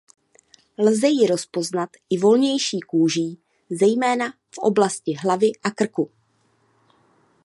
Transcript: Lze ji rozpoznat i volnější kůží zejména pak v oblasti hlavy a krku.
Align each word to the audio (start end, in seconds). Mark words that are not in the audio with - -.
Lze 0.77 1.07
ji 1.11 1.27
rozpoznat 1.27 1.89
i 2.09 2.17
volnější 2.17 2.79
kůží 2.79 3.39
zejména 3.69 4.25
pak 4.25 4.35
v 4.35 4.57
oblasti 4.57 5.13
hlavy 5.23 5.51
a 5.63 5.71
krku. 5.71 6.11